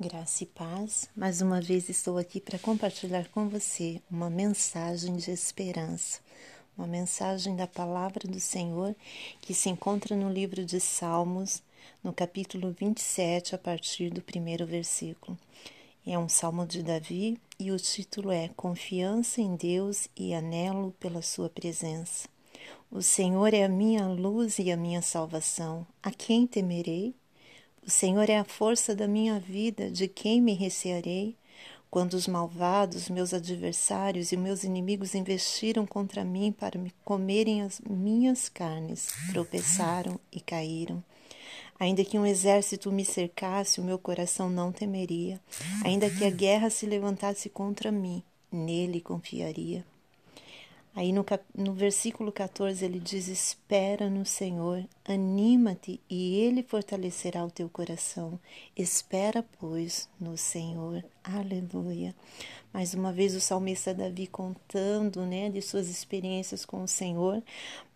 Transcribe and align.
Graça 0.00 0.44
e 0.44 0.46
paz, 0.46 1.10
mais 1.16 1.40
uma 1.40 1.60
vez 1.60 1.88
estou 1.88 2.18
aqui 2.18 2.40
para 2.40 2.56
compartilhar 2.56 3.26
com 3.30 3.48
você 3.48 4.00
uma 4.08 4.30
mensagem 4.30 5.16
de 5.16 5.32
esperança, 5.32 6.20
uma 6.76 6.86
mensagem 6.86 7.56
da 7.56 7.66
palavra 7.66 8.28
do 8.28 8.38
Senhor 8.38 8.94
que 9.40 9.52
se 9.52 9.68
encontra 9.68 10.14
no 10.14 10.32
livro 10.32 10.64
de 10.64 10.78
Salmos, 10.78 11.64
no 12.00 12.12
capítulo 12.12 12.70
27, 12.70 13.56
a 13.56 13.58
partir 13.58 14.08
do 14.10 14.22
primeiro 14.22 14.64
versículo. 14.64 15.36
É 16.06 16.16
um 16.16 16.28
salmo 16.28 16.64
de 16.64 16.80
Davi 16.80 17.36
e 17.58 17.72
o 17.72 17.76
título 17.76 18.30
é 18.30 18.50
Confiança 18.54 19.40
em 19.40 19.56
Deus 19.56 20.08
e 20.16 20.32
anelo 20.32 20.94
pela 21.00 21.22
Sua 21.22 21.50
presença. 21.50 22.28
O 22.88 23.02
Senhor 23.02 23.52
é 23.52 23.64
a 23.64 23.68
minha 23.68 24.06
luz 24.06 24.60
e 24.60 24.70
a 24.70 24.76
minha 24.76 25.02
salvação, 25.02 25.84
a 26.00 26.12
quem 26.12 26.46
temerei? 26.46 27.16
O 27.86 27.90
Senhor 27.90 28.28
é 28.28 28.38
a 28.38 28.44
força 28.44 28.94
da 28.94 29.08
minha 29.08 29.38
vida, 29.38 29.90
de 29.90 30.06
quem 30.08 30.40
me 30.40 30.54
recearei? 30.54 31.36
Quando 31.90 32.14
os 32.14 32.26
malvados, 32.26 33.08
meus 33.08 33.32
adversários 33.32 34.30
e 34.30 34.36
meus 34.36 34.62
inimigos 34.62 35.14
investiram 35.14 35.86
contra 35.86 36.22
mim 36.22 36.52
para 36.52 36.78
me 36.78 36.92
comerem 37.02 37.62
as 37.62 37.80
minhas 37.80 38.48
carnes, 38.48 39.08
tropeçaram 39.32 40.20
e 40.30 40.38
caíram. 40.38 41.02
Ainda 41.80 42.04
que 42.04 42.18
um 42.18 42.26
exército 42.26 42.92
me 42.92 43.04
cercasse, 43.04 43.80
o 43.80 43.84
meu 43.84 43.98
coração 43.98 44.50
não 44.50 44.70
temeria. 44.70 45.40
Ainda 45.84 46.10
que 46.10 46.24
a 46.24 46.30
guerra 46.30 46.68
se 46.68 46.84
levantasse 46.84 47.48
contra 47.48 47.90
mim, 47.92 48.22
nele 48.50 49.00
confiaria. 49.00 49.84
Aí 50.94 51.12
no, 51.12 51.22
cap... 51.22 51.44
no 51.56 51.72
versículo 51.72 52.32
14 52.32 52.84
ele 52.84 52.98
diz: 52.98 53.28
Espera 53.28 54.10
no 54.10 54.26
Senhor, 54.26 54.84
anima-te 55.12 56.00
e 56.08 56.36
ele 56.40 56.62
fortalecerá 56.62 57.44
o 57.44 57.50
teu 57.50 57.68
coração. 57.68 58.38
Espera, 58.76 59.44
pois, 59.58 60.08
no 60.20 60.36
Senhor. 60.36 61.02
Aleluia. 61.24 62.14
Mais 62.72 62.92
uma 62.92 63.10
vez 63.10 63.34
o 63.34 63.40
salmista 63.40 63.94
Davi 63.94 64.26
contando, 64.26 65.24
né, 65.24 65.48
de 65.48 65.62
suas 65.62 65.88
experiências 65.88 66.66
com 66.66 66.82
o 66.82 66.88
Senhor. 66.88 67.42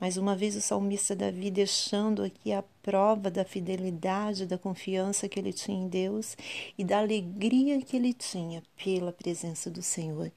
Mais 0.01 0.17
uma 0.17 0.35
vez 0.35 0.57
o 0.57 0.63
salmista 0.63 1.15
Davi 1.15 1.51
deixando 1.51 2.23
aqui 2.23 2.51
a 2.51 2.65
prova 2.83 3.31
da 3.31 3.45
fidelidade, 3.45 4.47
da 4.47 4.57
confiança 4.57 5.29
que 5.29 5.39
ele 5.39 5.53
tinha 5.53 5.79
em 5.79 5.89
Deus 5.89 6.37
e 6.79 6.83
da 6.83 6.99
alegria 6.99 7.81
que 7.83 7.97
ele 7.97 8.15
tinha 8.15 8.63
pela 8.83 9.13
presença 9.13 9.71
do 9.71 9.83
Senhor. 9.83 10.33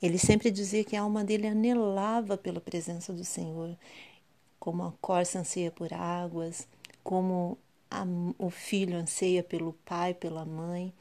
Ele 0.00 0.16
sempre 0.16 0.50
dizia 0.50 0.84
que 0.84 0.96
a 0.96 1.02
alma 1.02 1.24
dele 1.24 1.48
anelava 1.48 2.38
pela 2.38 2.60
presença 2.60 3.12
do 3.12 3.24
Senhor, 3.24 3.76
como 4.60 4.84
a 4.84 4.92
corça 5.00 5.40
anseia 5.40 5.70
por 5.72 5.92
águas, 5.94 6.68
como 7.02 7.58
a, 7.90 8.04
o 8.38 8.50
filho 8.50 8.96
anseia 8.96 9.42
pelo 9.42 9.72
pai, 9.84 10.14
pela 10.14 10.44
mãe. 10.44 10.94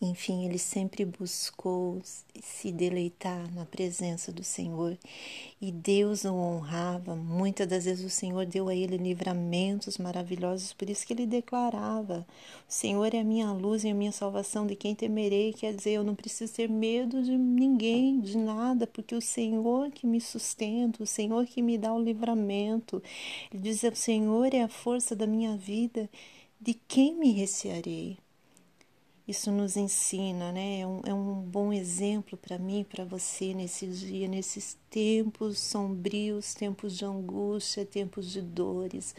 Enfim, 0.00 0.44
ele 0.44 0.58
sempre 0.58 1.04
buscou 1.04 2.00
se 2.40 2.70
deleitar 2.70 3.52
na 3.52 3.64
presença 3.66 4.30
do 4.30 4.44
Senhor 4.44 4.96
e 5.60 5.72
Deus 5.72 6.24
o 6.24 6.32
honrava. 6.32 7.16
Muitas 7.16 7.66
das 7.66 7.84
vezes 7.84 8.04
o 8.04 8.08
Senhor 8.08 8.46
deu 8.46 8.68
a 8.68 8.74
ele 8.76 8.96
livramentos 8.96 9.98
maravilhosos, 9.98 10.72
por 10.72 10.88
isso 10.88 11.04
que 11.04 11.12
ele 11.12 11.26
declarava: 11.26 12.24
O 12.68 12.72
Senhor 12.72 13.12
é 13.12 13.18
a 13.18 13.24
minha 13.24 13.50
luz 13.50 13.82
e 13.82 13.88
a 13.88 13.94
minha 13.94 14.12
salvação, 14.12 14.68
de 14.68 14.76
quem 14.76 14.94
temerei? 14.94 15.52
Quer 15.52 15.74
dizer, 15.74 15.90
eu 15.90 16.04
não 16.04 16.14
preciso 16.14 16.52
ter 16.54 16.68
medo 16.68 17.20
de 17.20 17.36
ninguém, 17.36 18.20
de 18.20 18.38
nada, 18.38 18.86
porque 18.86 19.16
o 19.16 19.20
Senhor 19.20 19.90
que 19.90 20.06
me 20.06 20.20
sustenta, 20.20 21.02
o 21.02 21.06
Senhor 21.06 21.44
que 21.44 21.60
me 21.60 21.76
dá 21.76 21.92
o 21.92 22.00
livramento. 22.00 23.02
Ele 23.52 23.62
diz: 23.64 23.82
O 23.82 23.96
Senhor 23.96 24.54
é 24.54 24.62
a 24.62 24.68
força 24.68 25.16
da 25.16 25.26
minha 25.26 25.56
vida, 25.56 26.08
de 26.60 26.74
quem 26.74 27.16
me 27.16 27.32
recearei? 27.32 28.16
Isso 29.28 29.52
nos 29.52 29.76
ensina, 29.76 30.50
né? 30.50 30.80
É 30.80 30.86
um, 30.86 31.00
é 31.04 31.12
um 31.12 31.34
bom 31.42 31.70
exemplo 31.70 32.38
para 32.38 32.58
mim, 32.58 32.82
para 32.88 33.04
você 33.04 33.52
nesse 33.52 33.86
dia, 33.86 34.26
nesses 34.26 34.78
tempos 34.88 35.58
sombrios, 35.58 36.54
tempos 36.54 36.96
de 36.96 37.04
angústia, 37.04 37.84
tempos 37.84 38.32
de 38.32 38.40
dores. 38.40 39.14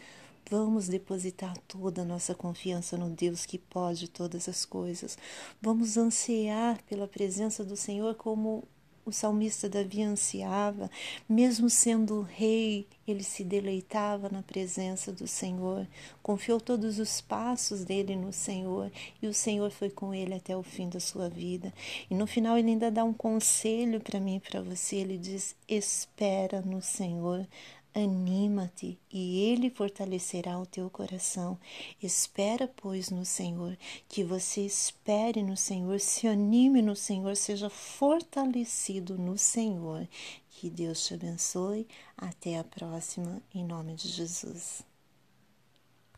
Vamos 0.50 0.88
depositar 0.88 1.56
toda 1.68 2.02
a 2.02 2.04
nossa 2.04 2.34
confiança 2.34 2.98
no 2.98 3.08
Deus 3.08 3.46
que 3.46 3.56
pode 3.56 4.10
todas 4.10 4.48
as 4.48 4.64
coisas. 4.64 5.16
Vamos 5.62 5.96
ansiar 5.96 6.82
pela 6.88 7.06
presença 7.06 7.64
do 7.64 7.76
Senhor 7.76 8.16
como 8.16 8.64
o 9.04 9.12
salmista 9.12 9.68
Davi 9.68 10.02
ansiava, 10.02 10.90
mesmo 11.28 11.70
sendo 11.70 12.20
rei, 12.20 12.86
ele 13.06 13.24
se 13.24 13.42
deleitava 13.42 14.28
na 14.28 14.42
presença 14.42 15.12
do 15.12 15.26
Senhor, 15.26 15.86
confiou 16.22 16.60
todos 16.60 16.98
os 16.98 17.20
passos 17.20 17.84
dele 17.84 18.14
no 18.14 18.32
Senhor 18.32 18.90
e 19.20 19.26
o 19.26 19.34
Senhor 19.34 19.70
foi 19.70 19.90
com 19.90 20.14
ele 20.14 20.34
até 20.34 20.56
o 20.56 20.62
fim 20.62 20.88
da 20.88 21.00
sua 21.00 21.28
vida. 21.28 21.72
E 22.10 22.14
no 22.14 22.26
final 22.26 22.56
ele 22.56 22.70
ainda 22.70 22.90
dá 22.90 23.02
um 23.02 23.12
conselho 23.12 24.00
para 24.00 24.20
mim 24.20 24.36
e 24.36 24.40
para 24.40 24.60
você, 24.60 24.96
ele 24.96 25.18
diz: 25.18 25.56
"Espera 25.68 26.60
no 26.60 26.80
Senhor, 26.80 27.46
Anima-te 27.92 28.98
e 29.12 29.40
Ele 29.40 29.68
fortalecerá 29.68 30.58
o 30.58 30.66
teu 30.66 30.88
coração. 30.88 31.58
Espera, 32.00 32.68
pois, 32.76 33.10
no 33.10 33.24
Senhor, 33.24 33.76
que 34.08 34.22
você 34.22 34.60
espere 34.60 35.42
no 35.42 35.56
Senhor, 35.56 35.98
se 35.98 36.28
anime 36.28 36.82
no 36.82 36.94
Senhor, 36.94 37.36
seja 37.36 37.68
fortalecido 37.68 39.18
no 39.18 39.36
Senhor. 39.36 40.06
Que 40.50 40.70
Deus 40.70 41.04
te 41.04 41.14
abençoe. 41.14 41.88
Até 42.16 42.58
a 42.58 42.64
próxima, 42.64 43.42
em 43.54 43.64
nome 43.64 43.94
de 43.94 44.08
Jesus. 44.08 44.89